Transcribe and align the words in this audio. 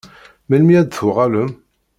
Melmi 0.49 0.73
ad 0.81 0.87
d-tuɣalem? 0.89 1.51